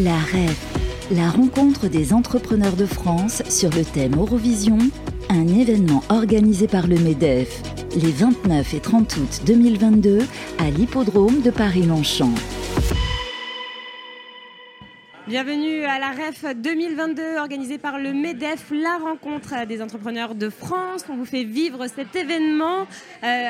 La 0.00 0.16
REF, 0.16 1.10
la 1.10 1.28
rencontre 1.28 1.86
des 1.86 2.14
entrepreneurs 2.14 2.76
de 2.76 2.86
France 2.86 3.42
sur 3.50 3.68
le 3.68 3.84
thème 3.84 4.14
Eurovision, 4.14 4.78
un 5.28 5.46
événement 5.46 6.02
organisé 6.08 6.66
par 6.66 6.86
le 6.86 6.96
MEDEF 6.96 7.62
les 7.96 8.10
29 8.10 8.72
et 8.72 8.80
30 8.80 9.16
août 9.18 9.40
2022 9.44 10.20
à 10.58 10.70
l'hippodrome 10.70 11.42
de 11.42 11.50
Paris-Longchamp. 11.50 12.32
Bienvenue 15.28 15.84
à 15.84 15.98
la 15.98 16.12
REF 16.12 16.56
2022 16.56 17.36
organisée 17.36 17.76
par 17.76 17.98
le 17.98 18.14
MEDEF, 18.14 18.70
la 18.70 18.96
rencontre 18.96 19.66
des 19.66 19.82
entrepreneurs 19.82 20.34
de 20.34 20.48
France. 20.48 21.04
On 21.10 21.16
vous 21.16 21.26
fait 21.26 21.44
vivre 21.44 21.86
cet 21.86 22.16
événement. 22.16 22.86
Euh, 23.24 23.48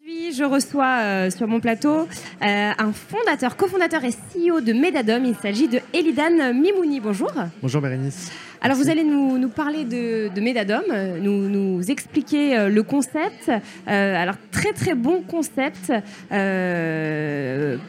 aujourd'hui, 0.00 0.32
je 0.32 0.44
reçois 0.44 0.98
euh, 1.00 1.30
sur 1.30 1.48
mon 1.48 1.60
plateau 1.60 2.00
euh, 2.00 2.06
un 2.40 2.92
fondateur, 2.92 3.56
cofondateur 3.56 4.04
et 4.04 4.10
CEO 4.10 4.60
de 4.60 4.72
Medadom. 4.72 5.24
Il 5.24 5.34
s'agit 5.36 5.68
de 5.68 5.80
Elidan 5.92 6.52
Mimouni. 6.54 7.00
Bonjour. 7.00 7.32
Bonjour 7.62 7.80
Bérénice. 7.80 8.30
Alors 8.60 8.76
vous 8.76 8.90
allez 8.90 9.04
nous, 9.04 9.38
nous 9.38 9.48
parler 9.48 9.84
de, 9.84 10.34
de 10.34 10.40
Medadom, 10.40 10.82
euh, 10.90 11.18
nous, 11.20 11.48
nous 11.48 11.90
expliquer 11.90 12.58
euh, 12.58 12.68
le 12.68 12.82
concept. 12.82 13.48
Euh, 13.48 14.22
alors 14.22 14.34
très 14.50 14.72
très 14.72 14.94
bon 14.94 15.22
concept 15.22 15.92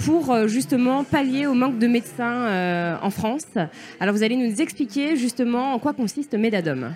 pour 0.06 0.48
justement 0.48 1.04
pallier 1.04 1.48
au 1.48 1.54
manque 1.54 1.80
de 1.80 1.88
médecins 1.88 2.98
en 3.02 3.10
France. 3.10 3.48
Alors 4.00 4.14
vous 4.14 4.24
allez 4.24 4.36
nous 4.36 4.62
expliquer 4.62 5.16
justement 5.16 5.74
en 5.74 5.80
quoi 5.80 5.94
consiste 5.94 6.34
Medadom. 6.36 6.92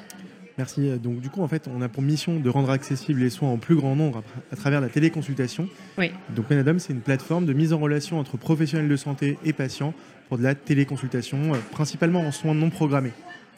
Merci. 0.58 0.92
Donc 1.02 1.20
du 1.20 1.30
coup, 1.30 1.42
en 1.42 1.48
fait, 1.48 1.68
on 1.74 1.82
a 1.82 1.90
pour 1.90 2.04
mission 2.04 2.40
de 2.40 2.50
rendre 2.50 2.70
accessibles 2.70 3.20
les 3.22 3.30
soins 3.30 3.50
en 3.50 3.58
plus 3.58 3.76
grand 3.76 3.96
nombre 3.96 4.20
à, 4.52 4.54
à 4.54 4.56
travers 4.56 4.82
la 4.82 4.90
téléconsultation. 4.90 5.68
Oui. 5.98 6.12
Donc 6.36 6.50
Menadom, 6.50 6.80
c'est 6.80 6.94
une 6.94 7.02
plateforme 7.02 7.46
de 7.46 7.54
mise 7.54 7.74
en 7.74 7.80
relation 7.80 8.20
entre 8.20 8.38
professionnels 8.38 8.90
de 8.90 8.96
santé 8.96 9.38
et 9.44 9.54
patients 9.54 9.94
pour 10.30 10.38
de 10.38 10.44
la 10.44 10.56
téléconsultation, 10.56 11.54
euh, 11.54 11.58
principalement 11.72 12.22
en 12.22 12.32
soins 12.32 12.54
non 12.54 12.70
programmés. 12.70 13.12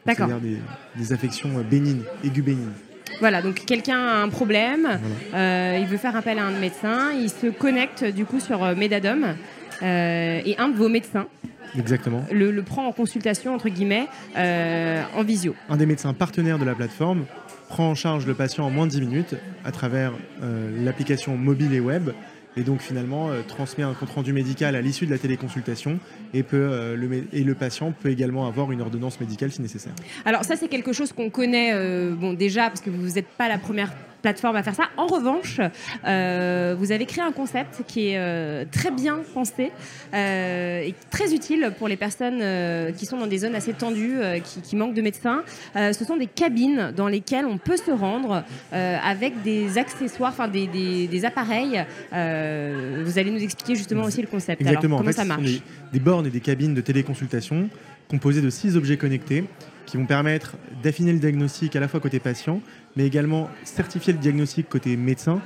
D'accord. 0.06 0.28
C'est-à-dire 0.28 0.58
des, 0.96 1.02
des 1.02 1.14
affections 1.14 1.58
euh, 1.58 1.64
bénignes, 1.64 2.04
aiguës 2.24 2.46
bénignes. 2.46 2.72
Voilà, 3.20 3.42
donc 3.42 3.64
quelqu'un 3.66 3.98
a 4.00 4.24
un 4.24 4.30
problème, 4.30 5.00
euh, 5.34 5.78
il 5.80 5.88
veut 5.88 5.96
faire 5.98 6.16
appel 6.18 6.38
à 6.38 6.46
un 6.46 6.52
médecin, 6.52 7.14
il 7.14 7.30
se 7.30 7.48
connecte 7.48 8.04
du 8.04 8.26
coup 8.26 8.42
sur 8.42 8.62
euh, 8.62 8.76
Medadom 8.76 9.24
euh, 9.82 10.42
et 10.44 10.56
un 10.58 10.68
de 10.68 10.76
vos 10.76 10.90
médecins 10.90 11.28
Exactement. 11.78 12.24
le, 12.32 12.52
le 12.52 12.64
prend 12.64 12.86
en 12.88 12.92
consultation 12.92 13.54
entre 13.54 13.70
guillemets 13.70 14.08
euh, 14.38 15.04
en 15.16 15.24
visio. 15.24 15.56
Un 15.70 15.78
des 15.78 15.86
médecins 15.86 16.14
partenaires 16.14 16.60
de 16.60 16.66
la 16.66 16.76
plateforme 16.76 17.26
prend 17.70 17.90
en 17.90 17.96
charge 17.96 18.26
le 18.26 18.34
patient 18.34 18.66
en 18.66 18.70
moins 18.70 18.86
de 18.86 18.92
10 18.92 19.02
minutes 19.02 19.36
à 19.64 19.72
travers 19.72 20.14
euh, 20.44 20.84
l'application 20.84 21.36
mobile 21.36 21.74
et 21.74 21.80
web 21.80 22.12
et 22.58 22.64
donc 22.64 22.80
finalement 22.82 23.30
euh, 23.32 23.42
transmet 23.46 23.84
un 23.84 23.94
compte-rendu 23.94 24.32
médical 24.32 24.76
à 24.76 24.82
l'issue 24.82 25.06
de 25.06 25.12
la 25.12 25.18
téléconsultation 25.18 26.00
et, 26.34 26.44
peut, 26.44 26.56
euh, 26.72 26.96
le, 26.96 27.08
mé- 27.10 27.24
et 27.34 27.44
le 27.44 27.54
patient 27.56 27.92
peut 27.92 28.10
également 28.10 28.48
avoir 28.48 28.72
une 28.72 28.82
ordonnance 28.82 29.20
médicale 29.20 29.52
si 29.52 29.62
nécessaire. 29.62 29.94
Alors 30.26 30.46
ça 30.46 30.56
c'est 30.56 30.68
quelque 30.70 30.94
chose 30.94 31.12
qu'on 31.12 31.30
connaît 31.30 31.72
euh, 31.74 32.14
bon 32.16 32.34
déjà 32.34 32.68
parce 32.70 32.82
que 32.82 32.90
vous 32.90 33.10
n'êtes 33.16 33.28
pas 33.28 33.50
la 33.50 33.58
première 33.58 33.92
plateforme 34.26 34.56
à 34.56 34.64
faire 34.64 34.74
ça. 34.74 34.86
En 34.98 35.06
revanche, 35.06 35.62
euh, 36.04 36.76
vous 36.80 36.92
avez 36.92 37.06
créé 37.06 37.24
un 37.24 37.32
concept 37.32 37.84
qui 37.88 38.08
est 38.10 38.18
euh, 38.18 38.66
très 38.72 38.90
bien 38.90 39.20
pensé 39.36 39.72
euh, 40.16 40.82
et 40.82 40.96
très 41.12 41.32
utile 41.36 41.72
pour 41.78 41.88
les 41.88 41.96
personnes 41.96 42.42
qui 42.98 43.06
sont 43.06 43.20
dans 43.20 43.28
des 43.28 43.38
zones 43.38 43.54
assez 43.54 43.74
tendues, 43.74 44.18
qui, 44.44 44.62
qui 44.62 44.76
manquent 44.76 44.96
de 44.96 45.02
médecins. 45.04 45.44
Ce 45.76 46.04
sont 46.08 46.18
des 46.18 46.26
cabines 46.26 46.92
dans 46.96 47.08
lesquelles 47.08 47.46
on 47.46 47.60
peut 47.60 47.78
se 47.78 47.92
rendre 47.92 48.44
avec 48.72 49.44
des 49.44 49.78
accessoires, 49.78 50.32
enfin 50.32 50.48
des, 50.48 50.66
des- 50.66 51.08
des 51.08 51.24
appareils. 51.26 51.86
Vous 52.12 53.20
allez 53.20 53.30
nous 53.32 53.44
expliquer 53.44 53.76
justement 53.76 54.04
aussi 54.06 54.22
le 54.22 54.28
concept. 54.28 54.60
Exactement. 54.62 54.98
Alors, 54.98 55.06
comment 55.06 55.10
en 55.10 55.14
fait, 55.14 55.20
ça 55.22 55.26
marche 55.26 55.44
des, 55.44 55.62
des 55.94 56.00
bornes 56.00 56.26
et 56.26 56.32
des 56.32 56.40
cabines 56.40 56.74
de 56.74 56.82
téléconsultation 56.82 57.70
composées 58.10 58.42
de 58.42 58.50
six 58.50 58.76
objets 58.76 58.98
connectés 58.98 59.44
qui 59.86 59.98
vont 59.98 60.06
permettre 60.06 60.56
d'affiner 60.84 61.14
le 61.14 61.20
diagnostic 61.20 61.76
à 61.76 61.80
la 61.80 61.88
fois 61.88 62.00
côté 62.00 62.20
patient, 62.20 62.62
mais 62.96 63.06
également 63.06 63.50
certifier 63.64 64.14
le 64.14 64.20
diagnostic 64.20 64.68
côté 64.70 64.98
médecin 64.98 65.42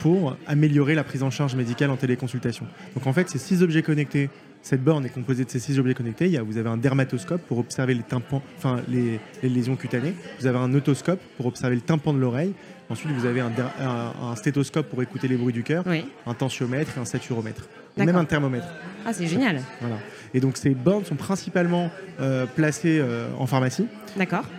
pour 0.00 0.36
améliorer 0.46 0.94
la 0.96 1.04
prise 1.04 1.22
en 1.22 1.30
charge 1.30 1.54
médicale 1.54 1.90
en 1.90 1.96
téléconsultation. 1.96 2.66
Donc 2.96 3.06
en 3.06 3.12
fait, 3.12 3.28
ces 3.30 3.38
six 3.38 3.62
objets 3.62 3.82
connectés, 3.82 4.28
cette 4.62 4.82
borne 4.82 5.06
est 5.06 5.10
composée 5.10 5.44
de 5.44 5.50
ces 5.50 5.58
six 5.60 5.78
objets 5.78 5.94
connectés. 5.94 6.26
Il 6.26 6.32
y 6.32 6.36
a, 6.36 6.42
vous 6.42 6.58
avez 6.58 6.68
un 6.68 6.76
dermatoscope 6.76 7.40
pour 7.46 7.58
observer 7.58 7.94
les 7.94 8.02
tympans, 8.02 8.42
enfin 8.58 8.80
les, 8.88 9.20
les 9.42 9.48
lésions 9.48 9.76
cutanées. 9.76 10.14
Vous 10.40 10.46
avez 10.46 10.58
un 10.58 10.72
otoscope 10.74 11.20
pour 11.36 11.46
observer 11.46 11.76
le 11.76 11.80
tympan 11.82 12.12
de 12.12 12.18
l'oreille. 12.18 12.52
Ensuite, 12.88 13.12
vous 13.12 13.24
avez 13.26 13.40
un, 13.40 13.50
der- 13.50 13.70
un- 13.80 14.30
un 14.32 14.36
stéthoscope 14.36 14.88
pour 14.88 15.00
écouter 15.02 15.28
les 15.28 15.36
bruits 15.36 15.52
du 15.52 15.62
cœur, 15.62 15.84
Oui. 15.86 16.04
un 16.26 16.34
tensiomètre 16.34 16.90
et 16.96 17.00
un 17.00 17.04
saturomètre. 17.04 17.68
Et 17.96 18.04
même 18.04 18.16
un 18.16 18.24
thermomètre. 18.24 18.66
Ah 19.04 19.12
c'est 19.12 19.26
génial. 19.26 19.60
Voilà. 19.80 19.96
Et 20.32 20.40
donc 20.40 20.56
ces 20.56 20.70
bornes 20.70 21.04
sont 21.04 21.16
principalement 21.16 21.90
euh, 22.20 22.46
placées 22.46 22.98
euh, 23.00 23.28
en 23.38 23.46
pharmacie, 23.46 23.86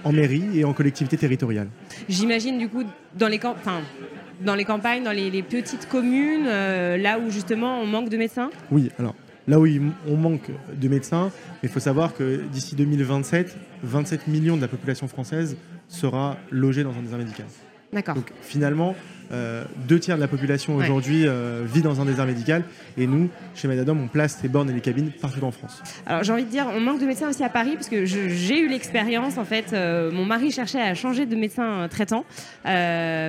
en 0.04 0.12
mairie 0.12 0.44
et 0.54 0.66
en 0.66 0.74
collectivité 0.74 1.18
territoriale. 1.18 1.68
J'imagine 2.10 2.58
du 2.60 2.68
coup 2.70 2.84
dans 3.18 3.28
les, 3.30 3.40
camp- 3.40 3.56
enfin, 3.58 3.80
dans 4.44 4.56
les 4.56 4.66
campagnes, 4.66 5.04
dans 5.04 5.12
les, 5.12 5.30
les 5.30 5.44
petites 5.44 5.88
communes, 5.88 6.46
euh, 6.48 6.98
là 6.98 7.20
où 7.20 7.30
justement 7.30 7.80
on 7.80 7.86
manque 7.86 8.10
de 8.10 8.18
médecins? 8.18 8.50
Oui, 8.72 8.90
alors 9.00 9.16
là 9.48 9.60
où 9.60 9.68
on 10.08 10.16
manque 10.16 10.50
de 10.74 10.88
médecins, 10.88 11.32
il 11.64 11.70
faut 11.70 11.80
savoir 11.80 12.14
que 12.14 12.42
d'ici 12.52 12.76
2027, 12.76 13.56
27 13.84 14.28
millions 14.28 14.56
de 14.56 14.62
la 14.62 14.68
population 14.68 15.08
française 15.08 15.58
sera 15.88 16.38
logée 16.50 16.84
dans 16.84 16.92
un 16.92 17.02
désert 17.02 17.18
médical. 17.18 17.46
D'accord. 17.92 18.16
Donc 18.16 18.32
finalement, 18.42 18.96
euh, 19.32 19.64
deux 19.88 20.00
tiers 20.00 20.16
de 20.18 20.22
la 20.22 20.28
population 20.28 20.76
aujourd'hui 20.76 21.26
euh, 21.28 21.64
vit 21.66 21.82
dans 21.82 22.02
un 22.02 22.06
désert 22.06 22.26
médical 22.26 22.64
et 22.98 23.08
nous, 23.08 23.30
chez 23.56 23.68
Madadom, 23.68 23.98
on 24.04 24.08
place 24.08 24.38
ces 24.42 24.48
bornes 24.50 24.70
et 24.70 24.74
les 24.74 24.82
cabines 24.82 25.12
partout 25.22 25.44
en 25.44 25.52
France. 25.52 25.82
Alors 26.06 26.24
j'ai 26.24 26.34
envie 26.34 26.44
de 26.44 26.50
dire, 26.50 26.66
on 26.76 26.80
manque 26.82 27.00
de 27.00 27.06
médecins 27.06 27.30
aussi 27.30 27.44
à 27.44 27.50
Paris 27.50 27.72
parce 27.76 27.88
que 27.90 28.06
j'ai 28.06 28.60
eu 28.60 28.68
l'expérience 28.68 29.38
en 29.38 29.46
fait. 29.46 29.74
euh, 29.74 30.12
mon 30.12 30.26
mari 30.26 30.52
cherchait 30.52 30.82
à 30.82 30.94
changer 30.94 31.26
de 31.26 31.36
médecin 31.36 31.88
traitant 31.90 32.26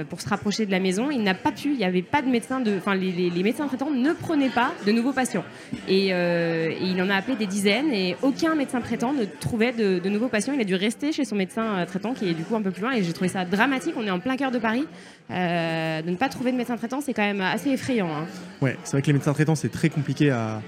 pour 0.08 0.20
se 0.20 0.28
rapprocher 0.28 0.66
de 0.66 0.70
la 0.70 0.80
maison. 0.80 1.10
Il 1.10 1.22
n'a 1.22 1.34
pas 1.34 1.52
pu. 1.52 1.70
Il 1.72 1.78
n'y 1.78 1.84
avait 1.84 2.02
pas 2.02 2.22
de 2.22 2.28
médecin 2.28 2.60
de. 2.60 2.76
Enfin, 2.76 2.94
les, 2.94 3.12
les- 3.12 3.30
les 3.30 3.42
médecins 3.42 3.66
traitants 3.66 3.90
ne 3.90 4.12
prenaient 4.12 4.50
pas 4.50 4.72
de 4.86 4.92
nouveaux 4.92 5.12
patients. 5.12 5.44
Et, 5.88 6.08
et 6.08 6.76
il 6.82 7.00
en 7.02 7.08
a 7.10 7.14
appelé 7.16 7.36
des 7.36 7.46
dizaines 7.46 7.92
et 7.92 8.16
aucun 8.22 8.54
médecin 8.54 8.80
traitant 8.80 9.12
ne 9.12 9.24
trouvait 9.24 9.72
de, 9.72 9.98
de 9.98 10.08
nouveaux 10.08 10.28
patients. 10.28 10.52
Il 10.54 10.60
a 10.60 10.64
dû 10.64 10.74
rester 10.74 11.12
chez 11.12 11.24
son 11.24 11.36
médecin 11.36 11.84
traitant 11.86 12.12
qui 12.14 12.28
est 12.28 12.34
du 12.34 12.42
coup 12.44 12.56
un 12.56 12.62
peu 12.62 12.70
plus 12.70 12.82
loin. 12.82 12.92
Et 12.92 13.02
j'ai 13.02 13.12
trouvé 13.12 13.28
ça 13.28 13.44
dramatique. 13.44 13.94
On 13.96 14.06
est 14.06 14.10
en 14.10 14.18
plein 14.20 14.36
cœur 14.36 14.50
de 14.50 14.58
Paris. 14.58 14.84
Euh, 15.30 15.91
de 16.00 16.10
ne 16.10 16.16
pas 16.16 16.28
trouver 16.30 16.52
de 16.52 16.56
médecin 16.56 16.76
traitant, 16.76 17.00
c'est 17.02 17.12
quand 17.12 17.22
même 17.26 17.40
assez 17.42 17.68
effrayant. 17.70 18.08
hein. 18.08 18.24
Ouais, 18.62 18.78
c'est 18.84 18.92
vrai 18.92 19.02
que 19.02 19.08
les 19.08 19.12
médecins 19.12 19.34
traitants, 19.34 19.54
c'est 19.56 19.68
très 19.68 19.90
compliqué 19.90 20.30
à, 20.30 20.62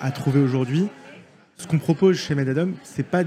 à- 0.00 0.10
trouver 0.10 0.40
aujourd'hui. 0.40 0.88
Ce 1.58 1.68
qu'on 1.68 1.78
propose 1.78 2.16
chez 2.18 2.34
Medadom, 2.34 2.72
c'est 2.82 3.06
pas 3.06 3.22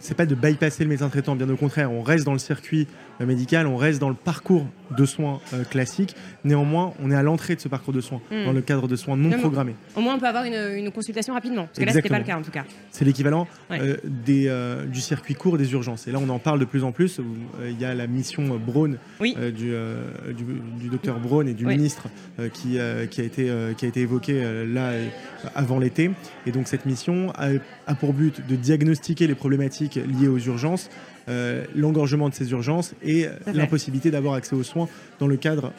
c'est 0.00 0.14
pas 0.16 0.26
de 0.26 0.34
bypasser 0.34 0.82
le 0.84 0.90
médecin 0.90 1.08
traitant, 1.08 1.34
bien 1.34 1.48
au 1.48 1.56
contraire, 1.56 1.90
on 1.90 2.02
reste 2.02 2.26
dans 2.26 2.34
le 2.34 2.38
circuit 2.38 2.86
euh, 2.86 3.13
médical, 3.20 3.66
on 3.66 3.76
reste 3.76 4.00
dans 4.00 4.08
le 4.08 4.14
parcours 4.14 4.66
de 4.96 5.04
soins 5.06 5.40
euh, 5.52 5.64
classique. 5.64 6.14
Néanmoins, 6.44 6.92
on 7.02 7.10
est 7.10 7.14
à 7.14 7.22
l'entrée 7.22 7.54
de 7.56 7.60
ce 7.60 7.68
parcours 7.68 7.92
de 7.94 8.00
soins, 8.00 8.20
Mm. 8.30 8.44
dans 8.46 8.52
le 8.52 8.60
cadre 8.60 8.86
de 8.88 8.96
soins 8.96 9.16
non 9.16 9.30
programmés. 9.38 9.74
Au 9.96 10.00
moins, 10.00 10.14
on 10.16 10.18
peut 10.18 10.26
avoir 10.26 10.44
une, 10.44 10.54
une 10.76 10.90
consultation 10.90 11.32
rapidement. 11.34 11.64
Parce 11.66 11.78
que 11.78 11.84
là, 11.84 11.92
c'était 11.92 12.08
pas 12.08 12.18
le 12.18 12.24
cas 12.24 12.36
en 12.36 12.42
tout 12.42 12.50
cas. 12.50 12.64
C'est 12.90 13.04
l'équivalent 13.04 13.46
Ouais. 13.70 13.78
euh, 13.80 13.96
des, 14.04 14.46
euh, 14.48 14.84
du 14.84 15.00
circuit 15.00 15.34
court 15.34 15.56
des 15.58 15.72
urgences. 15.72 16.06
Et 16.06 16.12
là, 16.12 16.18
on 16.20 16.28
en 16.28 16.38
parle 16.38 16.58
de 16.58 16.64
plus 16.64 16.84
en 16.84 16.92
plus. 16.92 17.18
euh, 17.18 17.22
Il 17.70 17.80
y 17.80 17.84
a 17.84 17.94
la 17.94 18.06
mission 18.06 18.58
Braun 18.58 18.96
Oui. 19.20 19.34
euh, 19.38 19.50
du, 19.50 19.72
euh, 19.72 20.02
du, 20.32 20.44
du 20.82 20.88
docteur 20.88 21.18
Braun 21.18 21.46
et 21.46 21.54
du 21.54 21.64
Oui. 21.66 21.76
ministre 21.76 22.08
euh, 22.40 22.48
qui, 22.48 22.78
euh, 22.78 23.06
qui, 23.06 23.20
a 23.20 23.24
été, 23.24 23.48
euh, 23.50 23.72
qui 23.72 23.84
a 23.84 23.88
été 23.88 24.00
évoquée 24.00 24.42
euh, 24.44 24.66
là 24.66 24.90
euh, 24.90 25.06
avant 25.54 25.78
l'été. 25.78 26.10
Et 26.46 26.52
donc, 26.52 26.68
cette 26.68 26.84
mission 26.86 27.30
a, 27.36 27.48
a 27.86 27.94
pour 27.94 28.12
but 28.12 28.46
de 28.46 28.56
diagnostiquer 28.56 29.26
les 29.26 29.34
problématiques 29.34 29.94
liées 29.96 30.28
aux 30.28 30.38
urgences, 30.38 30.90
euh, 31.28 31.64
l'engorgement 31.74 32.28
de 32.28 32.34
ces 32.34 32.50
urgences 32.50 32.94
et 33.02 33.26
euh, 33.26 33.30
l'impossibilité 33.52 34.10
d'avoir 34.10 34.34
accès 34.34 34.54
aux 34.54 34.62
soins 34.62 34.88
dans 35.18 35.26
le 35.26 35.36
cadre 35.36 35.72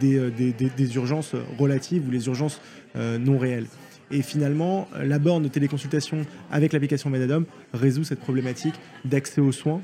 des, 0.00 0.18
euh, 0.18 0.30
des, 0.30 0.52
des- 0.52 0.70
des 0.76 0.94
urgences 0.96 1.34
relatives 1.58 2.06
ou 2.06 2.10
les 2.10 2.26
urgences 2.26 2.60
euh, 2.96 3.18
non 3.18 3.38
réelles. 3.38 3.66
Et 4.10 4.22
finalement, 4.22 4.88
la 5.02 5.18
borne 5.18 5.42
de 5.42 5.48
téléconsultation 5.48 6.22
avec 6.50 6.72
l'application 6.72 7.10
Medadom 7.10 7.44
résout 7.74 8.04
cette 8.04 8.20
problématique 8.20 8.74
d'accès 9.04 9.40
aux 9.42 9.52
soins 9.52 9.82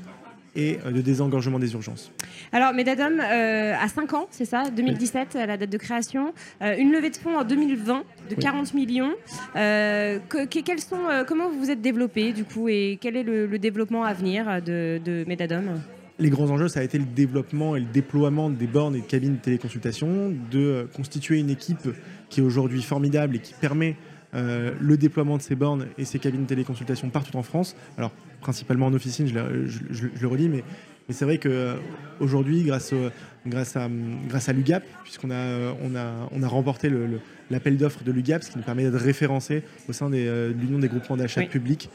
et 0.55 0.79
euh, 0.85 0.91
de 0.91 1.01
désengorgement 1.01 1.59
des 1.59 1.73
urgences. 1.73 2.11
Alors, 2.51 2.73
Medadom, 2.73 3.19
euh, 3.19 3.73
à 3.79 3.87
5 3.87 4.13
ans, 4.13 4.27
c'est 4.31 4.45
ça, 4.45 4.69
2017, 4.69 5.35
euh, 5.35 5.45
la 5.45 5.57
date 5.57 5.69
de 5.69 5.77
création. 5.77 6.33
Euh, 6.61 6.75
une 6.77 6.91
levée 6.91 7.09
de 7.09 7.17
fonds 7.17 7.37
en 7.37 7.43
2020 7.43 8.03
de 8.29 8.35
Oui. 8.35 8.35
40 8.41 8.73
millions. 8.73 9.11
Euh, 9.55 10.19
que- 10.29 10.45
que- 10.45 10.59
quels 10.59 10.79
sont, 10.79 11.05
euh, 11.09 11.23
comment 11.23 11.49
vous 11.49 11.59
vous 11.59 11.71
êtes 11.71 11.81
développé, 11.81 12.31
du 12.33 12.43
coup, 12.43 12.67
et 12.69 12.97
quel 13.01 13.15
est 13.15 13.23
le, 13.23 13.45
le 13.47 13.59
développement 13.59 14.03
à 14.03 14.13
venir 14.13 14.61
de, 14.61 14.99
de 15.03 15.23
Medadom 15.27 15.63
Les 16.19 16.29
grands 16.29 16.49
enjeux, 16.49 16.67
ça 16.67 16.79
a 16.79 16.83
été 16.83 16.97
le 16.97 17.05
développement 17.05 17.75
et 17.75 17.79
le 17.79 17.85
déploiement 17.85 18.49
des 18.49 18.67
bornes 18.67 18.95
et 18.95 19.01
de 19.01 19.05
cabines 19.05 19.35
de 19.35 19.41
téléconsultation, 19.41 20.33
de 20.51 20.59
euh, 20.59 20.85
constituer 20.95 21.39
une 21.39 21.49
équipe 21.49 21.89
qui 22.29 22.39
est 22.39 22.43
aujourd'hui 22.43 22.81
formidable 22.81 23.35
et 23.35 23.39
qui 23.39 23.53
permet 23.53 23.95
euh, 24.35 24.71
le 24.79 24.97
déploiement 24.97 25.37
de 25.37 25.41
ces 25.41 25.55
bornes 25.55 25.87
et 25.97 26.05
ces 26.05 26.19
cabines 26.19 26.43
de 26.43 26.47
téléconsultation 26.47 27.09
partout 27.09 27.35
en 27.37 27.43
France. 27.43 27.75
Alors, 27.97 28.11
principalement 28.41 28.87
en 28.87 28.93
officine, 28.93 29.27
je, 29.27 29.33
le- 29.33 29.67
je- 29.67 29.79
je- 29.91 30.07
je 30.15 30.21
le 30.21 30.27
redis, 30.27 30.49
mais 30.49 30.63
Mais 31.07 31.13
c'est 31.13 31.25
vrai 31.25 31.37
qu'aujourd'hui, 31.37 32.63
grâce, 32.63 32.91
grâce, 33.45 33.75
à, 33.75 33.87
grâce 34.27 34.49
à 34.49 34.53
l'UGAP, 34.53 34.83
puisqu'on 35.03 35.29
a, 35.29 35.71
on 35.83 35.95
a, 35.95 36.27
on 36.31 36.41
a 36.41 36.47
remporté 36.47 36.89
l'appel 37.51 37.77
d'offres 37.77 38.03
de 38.03 38.11
l'UGAP, 38.11 38.43
ce 38.43 38.49
qui 38.49 38.57
nous 38.57 38.63
permet 38.63 38.83
d'être 38.89 39.03
référencé 39.03 39.61
au 39.87 39.93
sein 39.93 40.09
de 40.09 40.51
l'Union 40.59 40.79
des 40.79 40.87
groupements 40.87 41.15
d'achat 41.15 41.43
publics. 41.43 41.89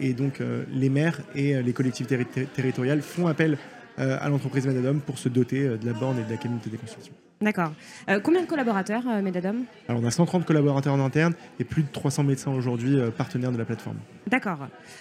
et 0.00 0.12
donc, 0.14 0.40
les 0.72 0.88
maires 0.90 1.18
et 1.34 1.60
les 1.60 1.72
collectivités 1.72 2.24
territoriales 2.54 3.02
font 3.02 3.26
appel 3.26 3.58
à 3.98 4.28
l'entreprise 4.28 4.66
Medadom 4.66 4.98
pour 4.98 5.18
se 5.18 5.28
doter 5.28 5.68
de 5.68 5.86
la 5.86 5.92
borne 5.92 6.18
et 6.18 6.24
de 6.24 6.30
la 6.30 6.36
qualité 6.36 6.70
des 6.70 6.76
constructions. 6.76 7.14
D'accord. 7.40 7.72
Euh, 8.08 8.18
combien 8.20 8.40
de 8.40 8.46
collaborateurs, 8.46 9.02
euh, 9.06 9.20
Medadom? 9.20 9.64
Alors, 9.88 10.00
on 10.02 10.06
a 10.06 10.10
130 10.10 10.46
collaborateurs 10.46 10.94
en 10.94 11.00
interne 11.00 11.34
et 11.60 11.64
plus 11.64 11.82
de 11.82 11.88
300 11.92 12.24
médecins 12.24 12.50
aujourd'hui 12.50 12.98
euh, 12.98 13.10
partenaires 13.10 13.52
de 13.52 13.58
la 13.58 13.66
plateforme. 13.66 13.98
D'accord. 14.26 14.58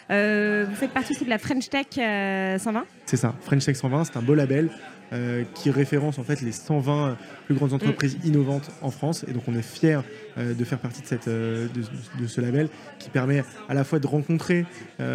vous 0.10 0.76
faites 0.76 0.92
partie 0.92 1.14
aussi 1.14 1.24
de 1.24 1.30
la 1.30 1.38
French 1.38 1.70
Tech 1.70 1.88
120 1.94 2.86
C'est 3.06 3.18
ça. 3.18 3.34
French 3.42 3.66
Tech 3.66 3.78
120, 3.78 4.04
c'est 4.06 4.18
un 4.18 4.22
beau 4.22 4.36
label 4.36 4.70
qui 5.54 5.72
référence 5.72 6.20
en 6.20 6.24
fait 6.24 6.42
les 6.42 6.52
120 6.52 7.18
plus 7.46 7.56
grandes 7.56 7.74
entreprises 7.74 8.18
mm. 8.18 8.28
innovantes 8.28 8.70
en 8.82 8.92
France. 8.92 9.24
Et 9.28 9.34
donc, 9.34 9.44
on 9.48 9.56
est 9.56 9.62
fiers 9.62 10.02
de 10.38 10.64
faire 10.66 10.80
partie 10.80 11.02
de, 11.02 11.08
cette, 11.08 11.30
de, 11.30 12.28
ce 12.28 12.42
label 12.42 12.68
qui 13.00 13.10
permet 13.10 13.44
à 13.70 13.74
la 13.74 13.84
fois 13.84 14.00
de 14.00 14.08
rencontrer 14.08 14.66
bah, 15.00 15.06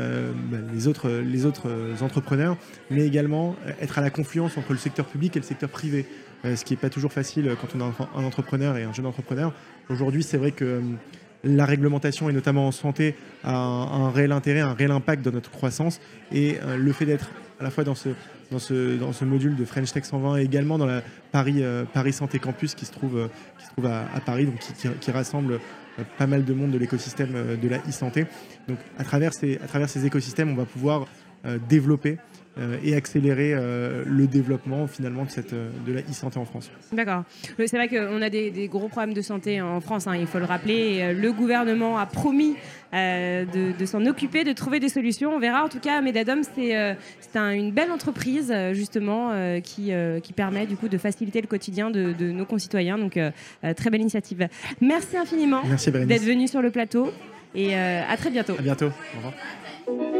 les, 0.73 0.87
autres, 0.87 1.11
les 1.11 1.45
autres 1.45 1.69
entrepreneurs, 2.01 2.57
mais 2.91 3.07
également 3.07 3.57
être 3.81 3.99
à 3.99 4.01
la 4.01 4.11
confluence 4.11 4.57
entre 4.57 4.73
le 4.73 4.79
secteur 4.79 5.07
public 5.07 5.37
et 5.37 5.41
le 5.41 5.45
secteur 5.45 5.69
privé. 5.69 6.07
Euh, 6.45 6.57
ce 6.57 6.65
qui 6.65 6.73
n'est 6.73 6.79
pas 6.79 6.89
toujours 6.89 7.13
facile 7.13 7.49
euh, 7.49 7.55
quand 7.61 7.77
on 7.77 7.81
a 7.81 7.93
un 8.17 8.25
entrepreneur 8.25 8.77
et 8.77 8.85
un 8.85 8.93
jeune 8.93 9.07
entrepreneur. 9.07 9.53
Aujourd'hui, 9.91 10.23
c'est 10.23 10.39
vrai 10.39 10.53
que 10.53 10.65
euh, 10.65 10.81
la 11.45 11.67
réglementation, 11.67 12.31
et 12.31 12.33
notamment 12.33 12.67
en 12.67 12.73
santé, 12.73 13.15
a 13.45 13.55
un, 13.55 14.11
réel 14.11 14.33
intérêt, 14.33 14.61
un 14.61 14.75
réel 14.75 14.91
impact 14.91 15.23
dans 15.23 15.33
notre 15.33 15.51
croissance. 15.51 16.01
Et 16.33 16.59
le 16.77 16.93
fait 16.93 17.07
d'être 17.07 17.31
à 17.61 17.63
la 17.63 17.71
fois 17.71 17.85
dans 17.85 17.95
ce, 17.95 19.25
module 19.25 19.55
de 19.55 19.65
French 19.65 19.93
Tech 19.93 20.05
120 20.05 20.39
et 20.39 20.43
également 20.43 20.79
dans 20.79 20.87
la 20.87 21.03
Paris, 21.31 21.63
Paris 21.93 22.13
Santé 22.13 22.39
Campus 22.39 22.75
qui 22.75 22.87
se 22.87 22.93
trouve, 22.93 23.29
trouve 23.73 23.87
à, 23.87 24.21
Paris, 24.25 24.49
qui, 25.01 25.11
rassemble 25.11 25.61
pas 26.19 26.27
mal 26.27 26.45
de 26.45 26.55
monde 26.55 26.71
de 26.71 26.79
l'écosystème 26.79 27.57
de 27.61 27.69
la 27.69 27.79
e-santé. 27.89 28.27
Donc 28.67 28.79
à 28.99 29.05
travers, 29.05 29.35
ces, 29.35 29.59
à 29.63 29.67
travers 29.67 29.89
ces 29.89 30.07
écosystèmes, 30.07 30.51
on 30.51 30.57
va 30.57 30.65
pouvoir 30.65 31.07
développer 31.69 32.13
euh, 32.13 32.40
et 32.83 32.95
accélérer 32.95 33.53
euh, 33.55 34.03
le 34.07 34.27
développement 34.27 34.87
finalement 34.87 35.25
de, 35.25 35.31
cette, 35.31 35.53
euh, 35.53 35.71
de 35.87 35.93
la 35.93 36.01
e-santé 36.01 36.39
en 36.39 36.45
France. 36.45 36.71
D'accord. 36.93 37.23
C'est 37.59 37.77
vrai 37.77 37.89
qu'on 37.89 38.21
a 38.21 38.29
des, 38.29 38.69
gros 38.69 38.89
problèmes 38.89 39.15
de 39.15 39.23
santé 39.23 39.61
en 39.63 39.81
France, 39.81 40.07
hein, 40.07 40.17
il 40.17 40.27
faut 40.27 40.39
le 40.39 40.45
rappeler. 40.45 41.15
Le 41.15 41.33
gouvernement 41.33 41.97
a 41.99 42.07
promis 42.07 42.57
de, 42.93 43.85
s'en 43.87 44.05
occuper, 44.07 44.45
de 44.45 44.53
trouver 44.53 44.81
des 44.81 44.89
solutions. 44.89 45.33
On 45.35 45.39
verra. 45.39 45.65
En 45.65 45.69
tout 45.69 45.79
cas, 45.79 46.01
Medadom, 46.01 46.43
c'est 46.43 46.75
une 47.35 47.73
belle 47.73 47.91
entreprise 47.91 48.53
justement 48.73 49.33
qui, 49.63 49.93
qui 50.23 50.33
permet 50.33 50.67
du 50.67 50.77
coup 50.77 50.89
de 50.89 50.99
faciliter 50.99 51.41
le 51.41 51.47
quotidien 51.47 51.91
de, 51.91 52.13
de 52.13 52.31
nos 52.31 52.45
concitoyens. 52.45 52.99
Donc, 52.99 53.19
très 53.77 53.91
belle 53.91 54.01
initiative. 54.01 54.49
Merci 54.81 55.17
infiniment 55.17 55.63
d'être 55.63 56.25
venu 56.25 56.49
sur 56.49 56.63
le 56.63 56.71
plateau 56.71 57.13
et 57.55 57.75
à 57.77 58.17
très 58.17 58.31
bientôt. 58.31 58.55
À 58.59 58.63
bientôt. 58.63 58.91
Au 59.15 59.17
revoir. 59.17 60.20